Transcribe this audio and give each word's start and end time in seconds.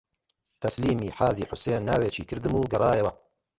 تەسلیمی 0.61 1.15
حاجی 1.17 1.49
حوسێن 1.49 1.81
ناوێکی 1.89 2.27
کردم 2.29 2.53
و 2.55 2.69
گەڕایەوە 2.71 3.11